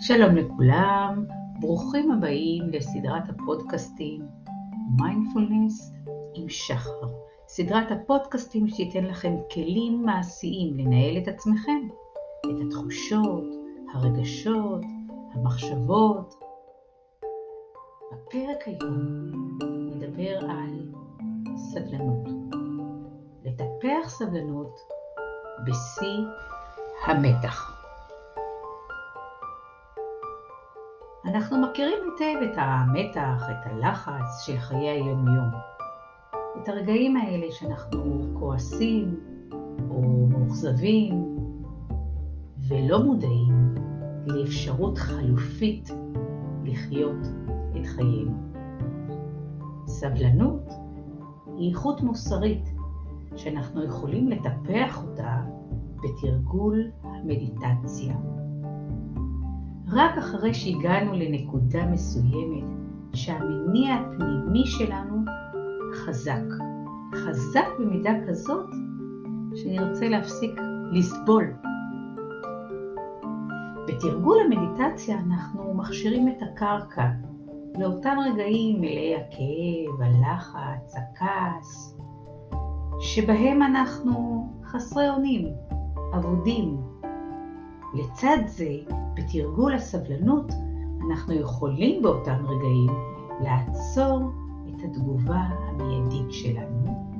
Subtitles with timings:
[0.00, 1.26] שלום לכולם,
[1.60, 4.22] ברוכים הבאים לסדרת הפודקאסטים
[5.00, 5.92] מיינדפולנס
[6.34, 7.06] עם שחר.
[7.48, 11.88] סדרת הפודקאסטים שתיתן לכם כלים מעשיים לנהל את עצמכם,
[12.46, 13.44] את התחושות,
[13.94, 14.82] הרגשות,
[15.32, 16.34] המחשבות.
[18.12, 19.30] בפרק היום
[19.70, 20.92] נדבר על
[21.56, 22.28] סבלנות.
[23.44, 24.80] לטפח סבלנות
[25.66, 26.24] בשיא
[27.06, 27.79] המתח.
[31.34, 35.48] אנחנו מכירים היטב את המתח, את הלחץ של חיי היום-יום.
[36.62, 39.20] את הרגעים האלה שאנחנו כועסים
[39.90, 41.36] או מאוכזבים
[42.68, 43.74] ולא מודעים
[44.26, 45.90] לאפשרות חלופית
[46.64, 47.26] לחיות
[47.76, 48.32] את חיינו.
[49.86, 50.72] סבלנות
[51.56, 52.74] היא איכות מוסרית
[53.36, 55.36] שאנחנו יכולים לטפח אותה
[56.02, 58.16] בתרגול המדיטציה.
[59.92, 62.64] רק אחרי שהגענו לנקודה מסוימת
[63.14, 65.24] שהמניע הפנימי שלנו
[65.94, 66.42] חזק.
[67.14, 68.66] חזק במידה כזאת
[69.54, 70.50] שנרצה להפסיק
[70.92, 71.44] לסבול.
[73.88, 77.08] בתרגול המדיטציה אנחנו מכשירים את הקרקע
[77.78, 81.98] לאותם רגעים מלאי הכאב, הלחץ, הכעס,
[83.00, 85.48] שבהם אנחנו חסרי אונים,
[86.16, 86.99] אבודים.
[87.94, 88.70] לצד זה,
[89.14, 90.52] בתרגול הסבלנות,
[91.10, 92.90] אנחנו יכולים באותם רגעים
[93.40, 94.30] לעצור
[94.68, 97.10] את התגובה המיידית שלנו,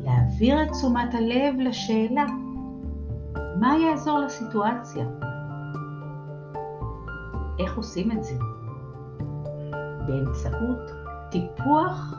[0.00, 2.24] להעביר את תשומת הלב לשאלה
[3.60, 5.06] מה יעזור לסיטואציה?
[7.58, 8.34] איך עושים את זה?
[10.06, 10.90] באמצעות
[11.30, 12.14] טיפוח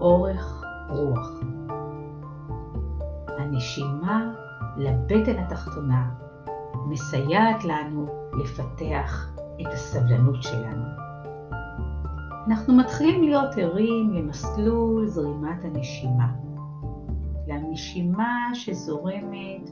[0.00, 1.40] אורך רוח.
[3.38, 4.32] הנשימה
[4.76, 6.10] לבטן התחתונה
[6.86, 10.84] מסייעת לנו לפתח את הסבלנות שלנו.
[12.46, 16.32] אנחנו מתחילים להיות ערים למסלול זרימת הנשימה,
[17.46, 19.70] לנשימה שזורמת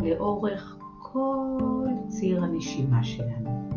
[0.00, 1.58] לאורך כל
[2.08, 3.70] ציר הנשימה שלנו.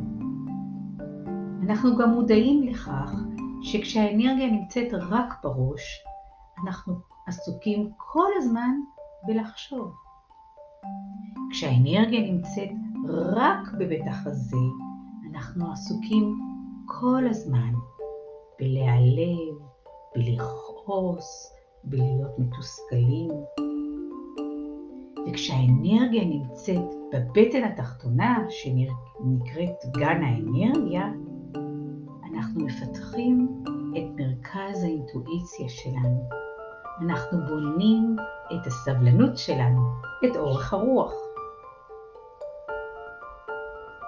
[1.63, 3.13] אנחנו גם מודעים לכך
[3.61, 6.03] שכשהאנרגיה נמצאת רק בראש,
[6.63, 6.93] אנחנו
[7.27, 8.71] עסוקים כל הזמן
[9.27, 10.08] בלחשוב.
[11.51, 12.69] כשהאנרגיה נמצאת
[13.07, 14.57] רק בבית החזה,
[15.31, 16.39] אנחנו עסוקים
[16.85, 17.73] כל הזמן
[18.59, 19.55] בלהיעלב,
[20.15, 23.31] בלכעוס, בלהיות מתוסכלים.
[25.27, 31.11] וכשהאנרגיה נמצאת בבטן התחתונה, שנקראת גן האנרגיה,
[32.31, 33.63] אנחנו מפתחים
[33.97, 36.29] את מרכז האינטואיציה שלנו.
[37.01, 38.15] אנחנו בונים
[38.53, 39.81] את הסבלנות שלנו,
[40.25, 41.28] את אורך הרוח.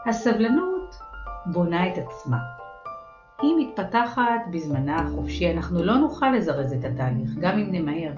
[0.05, 0.99] הסבלנות
[1.45, 2.37] בונה את עצמה.
[3.41, 8.13] היא מתפתחת בזמנה החופשי, אנחנו לא נוכל לזרז את התהליך, גם אם נמהר.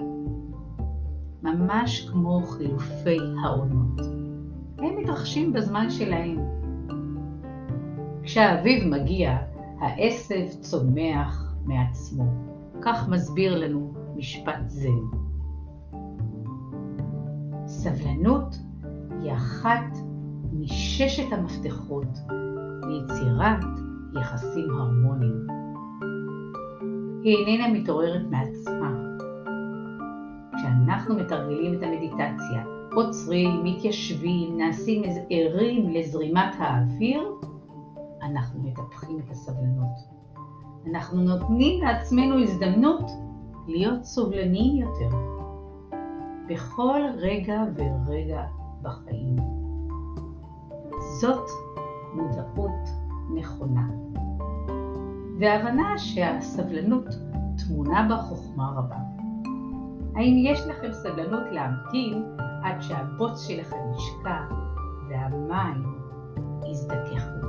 [1.42, 4.00] ממש כמו חילופי העונות.
[4.78, 6.38] הם מתרחשים בזמן שלהם.
[8.22, 9.36] כשהאביב מגיע,
[9.80, 12.24] העשב צומח מעצמו.
[12.82, 15.18] כך מסביר לנו משפט זן.
[17.66, 18.56] סבלנות
[19.22, 19.98] היא אחת
[20.54, 22.18] מששת המפתחות
[22.82, 23.64] ליצירת
[24.20, 25.46] יחסים הרמוניים.
[27.22, 28.92] היא איננה מתעוררת מעצמה.
[30.56, 32.64] כשאנחנו מתרגלים את המדיטציה,
[32.94, 37.32] עוצרים, מתיישבים, נעשים ערים לזרימת האוויר,
[38.22, 40.14] אנחנו מטפחים את הסבלנות.
[40.90, 43.10] אנחנו נותנים לעצמנו הזדמנות
[43.66, 45.16] להיות סובלניים יותר
[46.48, 48.42] בכל רגע ורגע
[48.82, 49.63] בחיים.
[51.20, 51.48] זאת
[52.14, 52.88] מודעות
[53.34, 53.86] נכונה.
[55.40, 57.04] והבנה שהסבלנות
[57.58, 58.96] טמונה בה חוכמה רבה.
[60.16, 64.40] האם יש לכם סבלנות להמתין עד שהבוץ שלכם ישקע
[65.08, 65.98] והמים
[66.70, 67.46] יזדככו?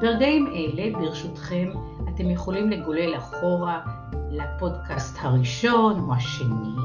[0.00, 1.68] ברגעים אלה, ברשותכם,
[2.08, 3.80] אתם יכולים לגולל אחורה
[4.30, 6.76] לפודקאסט הראשון או השני,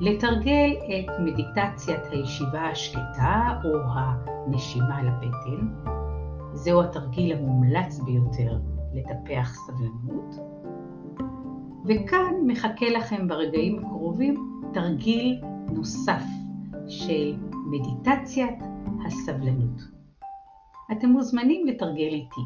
[0.00, 5.68] לתרגל את מדיטציית הישיבה השקטה או הנשימה לבטן.
[6.52, 8.58] זהו התרגיל המומלץ ביותר
[8.94, 10.34] לטפח סבלנות.
[11.84, 15.40] וכאן מחכה לכם ברגעים הקרובים תרגיל
[15.72, 16.22] נוסף
[16.88, 17.36] של
[17.70, 18.58] מדיטציית
[19.06, 19.80] הסבלנות.
[20.92, 22.40] אתם מוזמנים לתרגל איתי.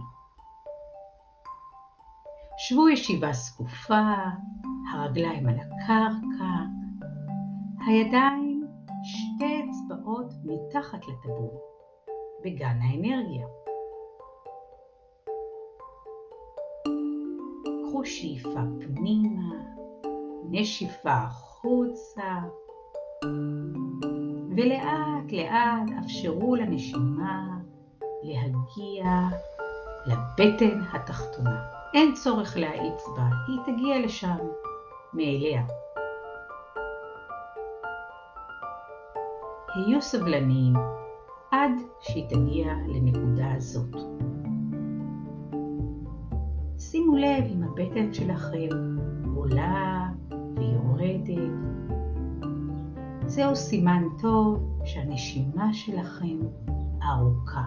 [2.58, 4.14] שבו ישיבה זקופה,
[4.92, 6.81] הרגליים על הקרקע,
[7.86, 8.66] הידיים
[9.04, 11.60] שתי אצבעות מתחת לטבור,
[12.44, 13.46] בגן האנרגיה.
[17.82, 19.54] קחו שאיפה פנימה,
[20.50, 22.38] נשיפה החוצה,
[24.56, 27.58] ולאט לאט אפשרו לנשימה
[28.22, 29.04] להגיע
[30.06, 31.62] לבטן התחתונה.
[31.94, 34.38] אין צורך להאיץ בה, היא תגיע לשם
[35.14, 35.62] מאליה.
[39.74, 40.74] היו סבלניים
[41.50, 41.70] עד
[42.00, 43.96] שהיא תגיע לנקודה הזאת.
[46.78, 48.96] שימו לב אם הבטן שלכם
[49.36, 50.08] עולה
[50.56, 51.52] ויורדת.
[53.26, 56.38] זהו סימן טוב שהנשימה שלכם
[57.02, 57.64] ארוכה.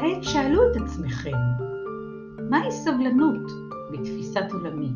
[0.00, 1.36] כעת שאלו את עצמכם,
[2.50, 3.50] מהי סבלנות
[3.92, 4.92] בתפיסת עולמי?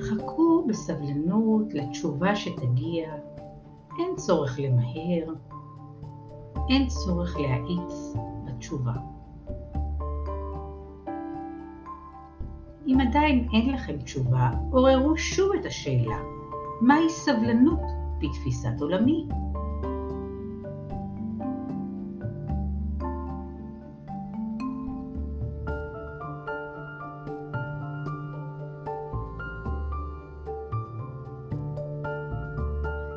[0.00, 3.14] חכו בסבלנות לתשובה שתגיע,
[3.98, 5.34] אין צורך למהר,
[6.70, 8.14] אין צורך להאיץ
[8.44, 8.94] בתשובה.
[12.86, 16.18] אם עדיין אין לכם תשובה, עוררו שוב את השאלה,
[16.80, 17.80] מהי סבלנות
[18.18, 19.26] בתפיסת עולמי?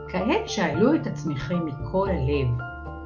[0.09, 2.47] כעת שאלו את עצמכם מכל הלב,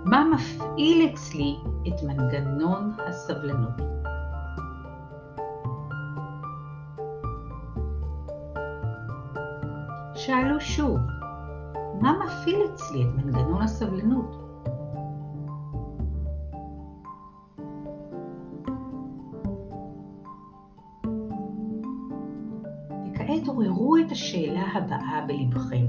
[0.06, 1.56] מה מפעיל אצלי
[1.88, 4.01] את מנגנון הסבלנות?
[10.26, 10.98] שאלו שוב,
[12.02, 14.36] מה מפעיל אצלי את מנגנון הסבלנות?
[23.06, 25.86] וכעת עוררו את השאלה הבאה בלבכם,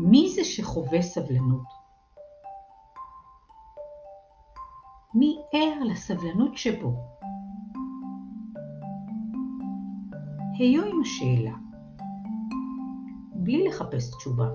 [0.00, 1.66] מי זה שחווה סבלנות?
[5.14, 6.92] מי ער לסבלנות שבו?
[10.58, 11.67] היו עם השאלה.
[13.48, 14.48] בלי לחפש תשובה.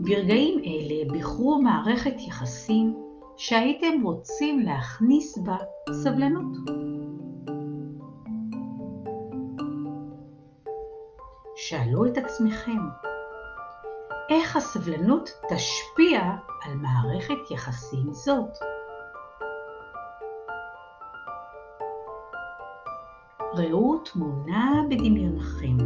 [0.00, 2.96] ברגעים אלה בחרו מערכת יחסים
[3.36, 5.56] שהייתם רוצים להכניס בה
[5.92, 6.56] סבלנות.
[11.56, 12.78] שאלו את עצמכם,
[14.30, 16.20] איך הסבלנות תשפיע
[16.64, 18.71] על מערכת יחסים זאת?
[23.54, 25.76] ראו תמונה בדמיונכם.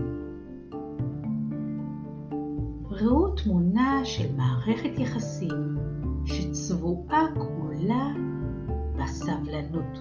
[2.91, 5.77] ראו תמונה של מערכת יחסים
[6.25, 8.13] שצבועה כולה
[8.97, 9.99] בסבלנות.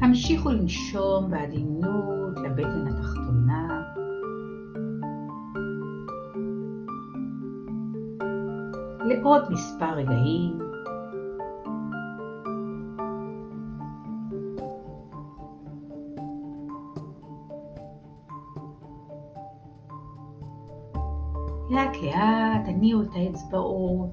[0.00, 3.77] המשיכו לנשום בעדינות לבטן התחתונה.
[9.08, 10.58] לעוד מספר רגעים.
[21.70, 24.10] לאט לאט הניעו את האצבעות,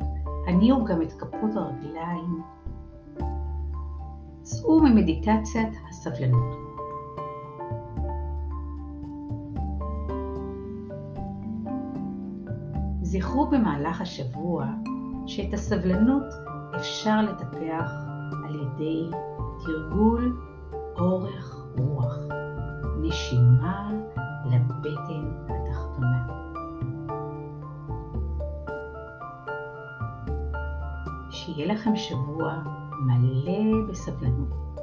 [0.48, 2.42] הניעו גם את כפות הרגליים.
[4.42, 6.75] צאו ממדיטציית הסבלנות.
[13.20, 14.66] זכרו במהלך השבוע
[15.28, 16.24] שאת הסבלנות
[16.76, 17.92] אפשר לטפח
[18.46, 19.10] על ידי
[19.66, 20.38] תרגול
[20.96, 22.16] אורך רוח,
[23.02, 23.92] נשימה
[24.46, 26.28] לבטן התחתונה.
[31.30, 32.54] שיהיה לכם שבוע
[33.06, 34.75] מלא בסבלנות.